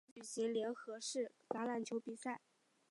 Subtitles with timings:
[0.03, 2.41] 体育场不时举行联合式橄榄球比赛。